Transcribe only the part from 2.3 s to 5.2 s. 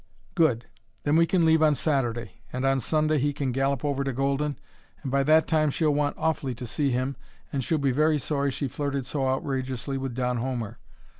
and on Sunday he can gallop over to Golden, and